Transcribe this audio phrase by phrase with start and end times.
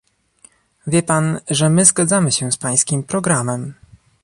[0.87, 3.73] Wie pan, że my zgadzamy się z pańskim programem